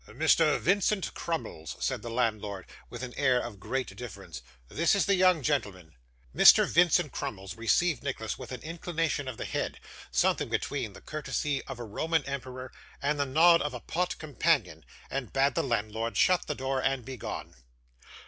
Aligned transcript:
'Mr. 0.07 0.59
Vincent 0.59 1.13
Crummles,' 1.13 1.75
said 1.79 2.01
the 2.01 2.09
landlord 2.09 2.65
with 2.89 3.03
an 3.03 3.13
air 3.17 3.39
of 3.39 3.59
great 3.59 3.95
deference. 3.95 4.41
'This 4.67 4.95
is 4.95 5.05
the 5.05 5.13
young 5.13 5.43
gentleman.' 5.43 5.93
Mr. 6.35 6.67
Vincent 6.67 7.11
Crummles 7.11 7.55
received 7.55 8.01
Nicholas 8.01 8.35
with 8.35 8.51
an 8.51 8.63
inclination 8.63 9.27
of 9.27 9.37
the 9.37 9.45
head, 9.45 9.79
something 10.09 10.49
between 10.49 10.93
the 10.93 11.01
courtesy 11.01 11.61
of 11.65 11.77
a 11.77 11.83
Roman 11.83 12.25
emperor 12.25 12.71
and 12.99 13.19
the 13.19 13.27
nod 13.27 13.61
of 13.61 13.75
a 13.75 13.79
pot 13.79 14.17
companion; 14.17 14.83
and 15.11 15.31
bade 15.31 15.53
the 15.53 15.61
landlord 15.61 16.17
shut 16.17 16.47
the 16.47 16.55
door 16.55 16.81
and 16.81 17.05
begone. 17.05 17.53